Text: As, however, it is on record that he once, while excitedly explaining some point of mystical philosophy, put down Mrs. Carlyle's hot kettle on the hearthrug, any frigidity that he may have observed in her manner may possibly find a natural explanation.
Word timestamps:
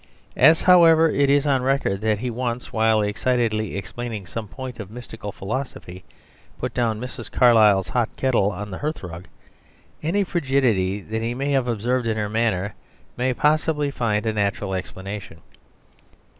As, 0.41 0.63
however, 0.63 1.11
it 1.11 1.29
is 1.29 1.45
on 1.45 1.61
record 1.61 2.01
that 2.01 2.17
he 2.17 2.31
once, 2.31 2.73
while 2.73 3.03
excitedly 3.03 3.77
explaining 3.77 4.25
some 4.25 4.47
point 4.47 4.79
of 4.79 4.89
mystical 4.89 5.31
philosophy, 5.31 6.03
put 6.57 6.73
down 6.73 6.99
Mrs. 6.99 7.31
Carlyle's 7.31 7.89
hot 7.89 8.09
kettle 8.15 8.49
on 8.49 8.71
the 8.71 8.79
hearthrug, 8.79 9.25
any 10.01 10.23
frigidity 10.23 11.01
that 11.01 11.21
he 11.21 11.35
may 11.35 11.51
have 11.51 11.67
observed 11.67 12.07
in 12.07 12.17
her 12.17 12.29
manner 12.29 12.73
may 13.15 13.31
possibly 13.31 13.91
find 13.91 14.25
a 14.25 14.33
natural 14.33 14.73
explanation. 14.73 15.39